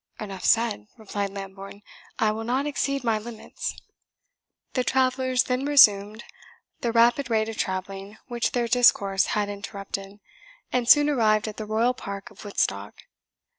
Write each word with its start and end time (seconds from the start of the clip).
"Enough 0.19 0.43
said," 0.43 0.87
replied 0.97 1.29
Lambourne; 1.29 1.83
"I 2.17 2.31
will 2.31 2.43
not 2.43 2.65
exceed 2.65 3.03
my 3.03 3.19
limits." 3.19 3.75
The 4.73 4.83
travellers 4.83 5.43
then 5.43 5.63
resumed 5.63 6.23
the 6.79 6.91
rapid 6.91 7.29
rate 7.29 7.49
of 7.49 7.57
travelling 7.57 8.17
which 8.27 8.53
their 8.53 8.67
discourse 8.67 9.27
had 9.37 9.47
interrupted, 9.47 10.19
and 10.73 10.89
soon 10.89 11.07
arrived 11.07 11.47
at 11.47 11.57
the 11.57 11.67
Royal 11.67 11.93
Park 11.93 12.31
of 12.31 12.43
Woodstock. 12.43 13.03